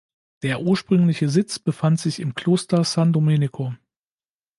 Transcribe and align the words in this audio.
Der 0.41 0.61
ursprüngliche 0.63 1.29
Sitz 1.29 1.59
befand 1.59 1.99
sich 1.99 2.19
im 2.21 2.33
Kloster 2.33 2.83
San 2.83 3.13
Domenico. 3.13 3.75